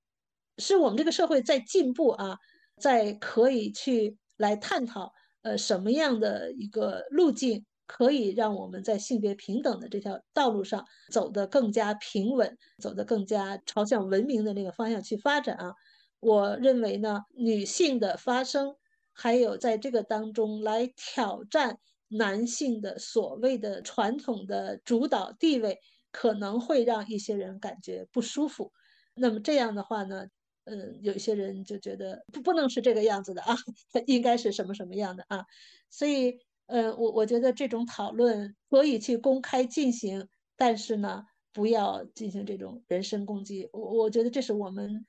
[0.58, 2.38] 是我们这个社会在进步啊，
[2.82, 5.14] 在可以去来探讨，
[5.44, 7.66] 呃，什么样的一个路径。
[7.88, 15.72] 可以让我们在性别平等的这条道路上走得更加平稳，走得更加朝向文明的那个方向去发展啊！
[16.20, 18.76] 我认为呢，女性的发声，
[19.14, 25.78] 还有在这个当中来挑战男性的所谓的传统的主导地位，
[26.20, 28.72] 可能会让一些人感觉不舒服。
[29.16, 30.26] 那么这样的话呢，
[30.66, 33.56] 嗯，有一些人就觉得不不能是这个样子的啊，
[34.08, 35.46] 应该是什么什么样的啊？
[35.90, 36.40] 所以。
[36.68, 43.70] 呃，我我觉得这种讨论可以去公开进行，但是呢，不要进行这种人身攻击。
[43.72, 45.06] 我我觉得这是我们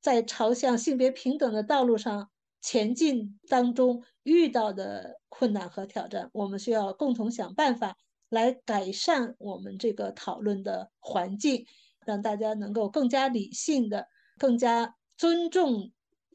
[0.00, 2.28] 在朝向性别平等的道路上
[2.60, 6.28] 前进当中遇到的困难和挑战。
[6.32, 7.96] 我们需要共同想办法
[8.32, 11.66] 来改善我们这个讨论的环境，
[12.06, 14.08] 让大家能够更加理性的、
[14.38, 15.92] 更加尊重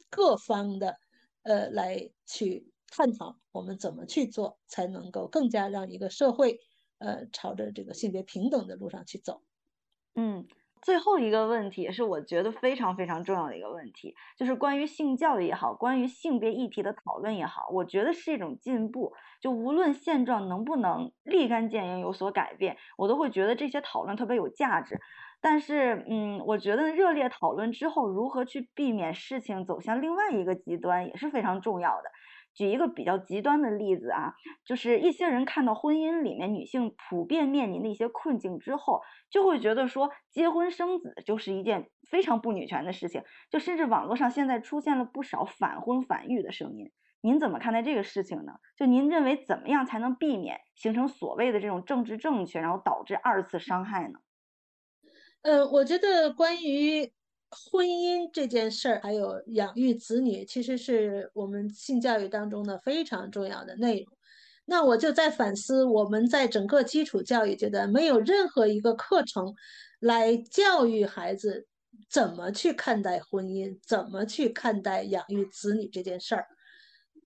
[0.08, 0.96] 各方的，
[1.42, 2.72] 呃，来去。
[2.90, 6.58] 探讨我们怎么去做，才能够更加让一个社会，
[6.96, 9.42] 呃，朝着这个性别平等的路上去走。
[10.16, 10.46] 嗯，
[10.82, 19.12] 最后一个问题也是我觉得非常非常重要的一个问题，就是关于性教育也好，关于性别议题的讨论也好，我觉得是一种进步。
[19.40, 25.00] 就无论现状能不能立竿见影有所改变，我都会觉得这些讨论特别有价值。
[25.40, 32.10] 但是，嗯，我觉得热烈讨论之后，如何去避免事情走向另外一个极端，也是非常重要的。
[32.58, 34.34] 举一个比较极端的例子啊，
[34.66, 39.00] 就是一些人看到婚姻里面女性普遍面临的一些困境之后，
[39.30, 46.90] 就会觉得说结婚生子就是一件非常不女权的事情，就甚至网络上现在出现了不少反婚反育的声音。
[47.20, 48.54] 您怎么看待这个事情呢？
[48.76, 54.18] 就您认为怎么样才能避免形成所谓的这种政治正确，然后导致二次伤害呢？
[55.42, 57.12] 呃，我觉得关于。
[57.50, 64.18] 婚姻这件事儿，还有养育子女，其实是我们性教育当中的非常重要的内容。
[64.66, 69.54] 那我就在反思，我们在整个基础教育阶段，没有任何一个课程
[69.98, 71.66] 来教育孩子
[72.10, 76.46] 怎么去看待婚姻，怎么去看待养育子女这件事儿。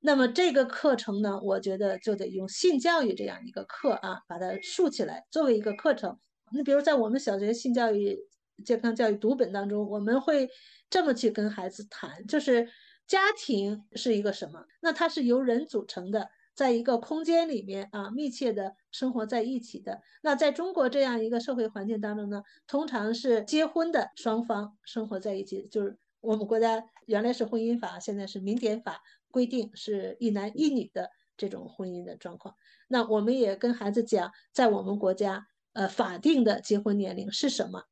[0.00, 6.16] 那么这个课程呢，我觉得就得用性教育这样一个课啊，把它竖起来作为一个课程。
[6.52, 8.16] 你比如在我们小学性教育。
[8.64, 10.50] 健康教育读本当中，我们会
[10.90, 12.68] 这么去跟孩子谈，就是
[13.06, 14.64] 家庭是一个什么？
[14.80, 20.00] 那它是由人组成的，在一个空间里面啊，密切的生活在一起的。
[20.22, 32.54] 那在中国这样一个社会环境当中呢，通常是结婚的双方生活在一起，就是我们国家原来是婚姻法，现在是民典法规定是一男一女的这种婚姻的状况。
[32.86, 37.84] 那我们也跟孩子讲，在我们国家，呃，法定的结婚年龄是什么？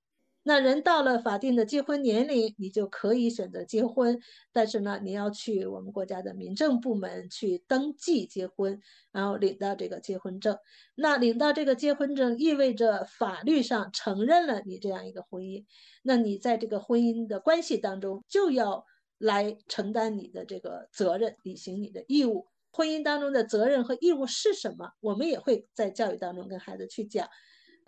[0.43, 4.19] 那人到了法定的结婚年龄，你就可以选择结婚，
[4.53, 8.81] 但是呢，你要去我们国家的民政部门去登记结婚，
[9.13, 10.57] 然后领到这个结婚证。
[10.95, 15.67] 那领到这个结婚证，意味着法律上承认了你这样一个婚姻。
[16.03, 18.87] 那你在这个婚姻的关系当中，就要
[19.19, 22.47] 来承担你的这个责任，履行你的义务。
[22.73, 24.93] 婚姻当中的责任和义务是什么？
[25.01, 27.29] 我们也会在教育当中跟孩子去讲。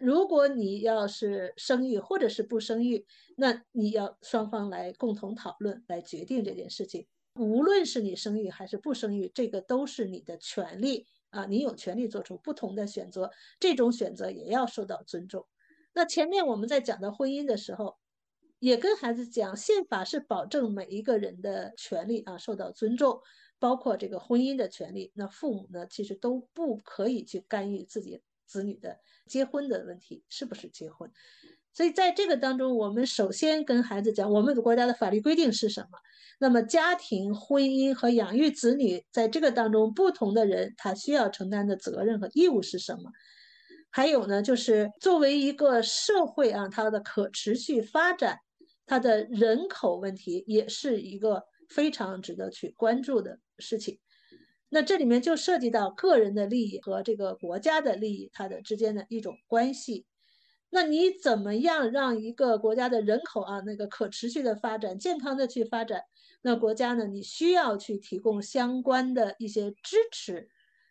[0.02, 7.06] 如果你要是生育或者是不生育，那你要双方来共同讨论来决定这件事情。
[7.38, 13.30] 无论是你生育还是不生育，这个都是你的权利啊，你有权利做出不同的选择，
[13.60, 15.46] 这种选择也要受到尊重。
[15.92, 17.96] 那前面我们在讲到婚姻的时候，
[18.58, 23.20] 也跟孩子讲，宪法是保证每一个人的权利啊受到尊重，
[23.60, 25.12] 包括这个婚姻的权利。
[25.14, 28.20] 那父母呢，其实都不可以去干预自己
[28.52, 31.10] 子女的结婚的问题，是不是结婚？
[31.72, 35.98] 所以在这个当中，我们首先跟孩子讲，我们的国家的法律规定是什么？
[36.38, 43.10] 那么家庭、婚姻和养育子女，在这个当中，不同的人他需要承担的责任和义务是什么？
[43.90, 48.38] 还有呢，就是作为一个社会啊，它的可持续发展，
[48.84, 53.98] 它的人口问题也是一个非常值得去关注的事情。
[54.74, 60.06] 那这里面就涉及到个人的利益和这个国家的利益，它的之间的一种关系。
[60.70, 66.04] 那你怎么样让一个国家的人口啊，那个可持续的发展、健康的去发展？
[66.40, 70.48] 那国家呢，你需要去提供相关的一些支持，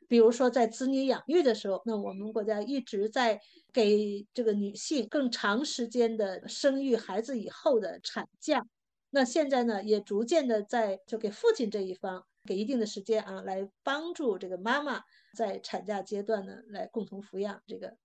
[0.07, 3.41] 比如说在子女养育的时候，那我们国家一直在
[3.73, 8.67] 给这个女性更长时间的生育孩子以后的产假。
[9.09, 15.03] 那现在呢，也逐渐的在就给父亲这一方给一定的时间啊，来帮助这个妈妈
[15.35, 17.97] 在产假阶段呢，来共同抚养这个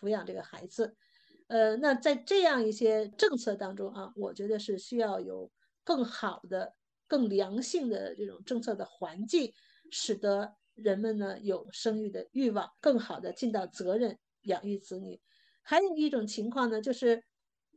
[0.00, 0.96] 抚养这个孩子。
[1.48, 5.50] 呃，那在这样一些政策当中啊，我觉得是需要有
[5.84, 6.74] 更好的、
[7.06, 9.52] 更良性的这种政策的环境，
[9.90, 15.20] 使得人们呢有生育的欲望，更好的尽到责任养育子女。
[15.62, 17.22] 还有一种情况呢，就是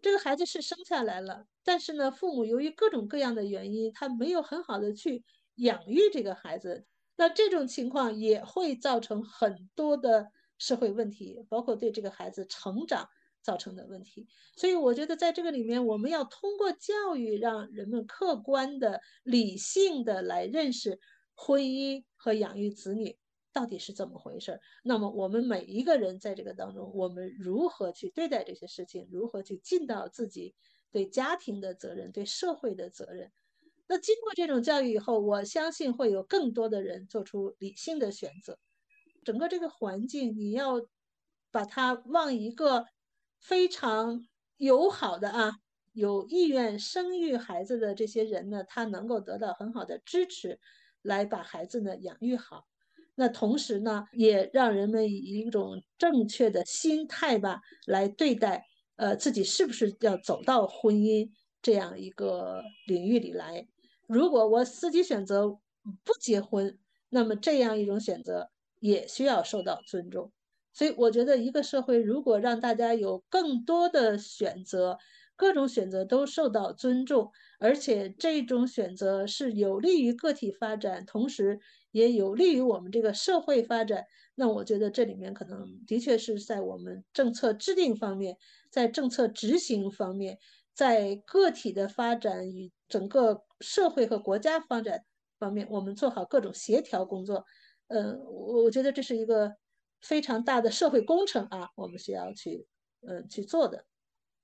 [0.01, 5.25] 这个孩子是生下来了，但是呢，父母由于各种各样的原因，他没有很好的去
[5.57, 13.07] 养育这个孩子，那这种情况也会造成很多的社会问题，包括对这个孩子成长。
[13.43, 14.27] 造成的问题，
[14.57, 20.99] 所以我觉得在这个里面，我们要通过教育，让人们客观的、理性的来认识
[21.33, 23.17] 婚姻和养育子女
[23.53, 24.59] 到底是怎么回事。
[24.83, 30.53] 那么，我们每一个人在这个当中，我们如何去对待这些事情，如何去尽到自己
[30.91, 33.31] 对家庭的责任、对社会的责任？
[33.87, 38.59] 那经过这种教育以后，我相信会有更多的人做出理性的选择。
[39.23, 40.81] 整个这个环境，你要
[41.51, 42.85] 把它往一个。
[43.39, 44.25] 非常
[44.57, 45.51] 友好的啊，
[45.93, 50.59] 有意愿生育孩子的这些人呢，他能够得到很好的支持，
[51.03, 52.65] 来把孩子呢养育好。
[53.13, 58.65] 那同时呢，也让人们以一种正确的心态吧，来对待
[58.95, 61.29] 呃自己是不是要走到婚姻
[61.61, 63.67] 这样一个领域里来。
[64.07, 65.47] 如果我自己选择
[66.03, 66.77] 不结婚，
[67.09, 68.49] 那么这样一种选择
[68.79, 70.31] 也需要受到尊重。
[70.73, 74.97] 所以我觉得，一个社会如果让大家有更多的选择，
[75.35, 81.59] 各种选择都受到尊重，而且这种选择是有利于个体发展，同时
[81.91, 84.05] 也有利于我们这个社会发展，
[84.35, 88.37] 那我觉得这里面可能的确是在我们政策制定方面，
[88.69, 90.37] 在政策执行方面，
[90.73, 95.03] 在个体的发展与整个社会和国家发展
[95.39, 97.45] 方面，我们做好各种协调工作。
[97.87, 99.55] 呃，我我觉得这是一个。
[99.99, 102.67] 非常大的社会工程啊，我们是要去，
[103.01, 103.85] 嗯，去做的。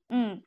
[0.10, 0.42] 嗯，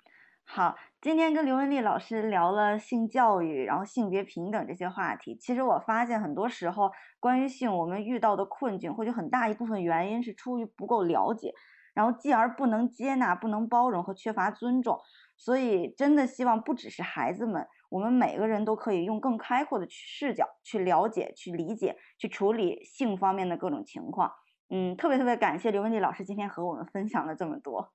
[0.44, 5.36] 好，今天跟刘文丽老师聊了性教育，然后性别平等这些话题。
[5.36, 6.90] 其实我发现很多时候，
[7.20, 11.54] 关于性，我们遇到的困境，或者很大一部分原因是出于不够了解，
[11.94, 14.98] 然后继而不能接纳、不能包容和缺乏尊重。
[15.36, 24.32] 所以，真的希望不只是孩子们，我们每个人都可以用更开阔的视角去了解、去理解、去处理性方面的各种情况。
[24.68, 27.92] 嗯，特别特别感谢刘文丽老师今天和我们分享了这么多。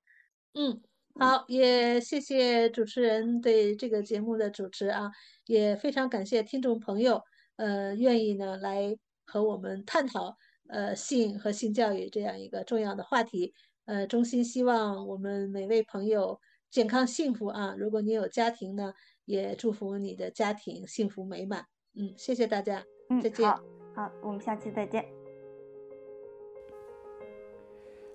[0.55, 0.81] 嗯，
[1.19, 5.11] 好，也谢谢主持人对这个节目的主持啊，
[5.45, 7.21] 也非常感谢听众朋友，
[7.55, 10.37] 呃，愿意呢来和我们探讨
[10.67, 13.53] 呃性和性教育这样一个重要的话题。
[13.85, 16.39] 呃，衷心希望我们每位朋友
[16.69, 17.75] 健康幸福啊！
[17.77, 18.93] 如果你有家庭呢，
[19.25, 21.65] 也祝福你的家庭幸福美满。
[21.95, 23.49] 嗯，谢谢大家，嗯再见。
[23.49, 23.61] 好，
[23.95, 25.05] 好，我们下期再见。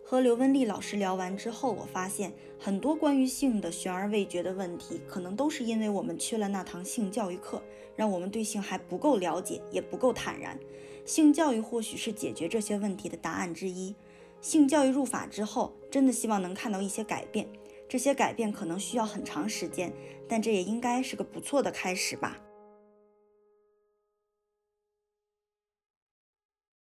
[0.09, 7.61] 和刘文丽老师聊完之后，我发现很多关于性的悬而未决的问题，可能都是因为我们缺了那堂性教育课，
[7.97, 10.57] 让我们对性还不够了解，也不够坦然。
[11.05, 13.97] 性教育或许是解决这些问题的答案之一。
[14.41, 17.49] 性教育入法之后，真的希望能看到一些改变。
[17.89, 19.93] 这些改变可能需要很长时间，
[20.29, 22.37] 但这也应该是个不错的开始吧。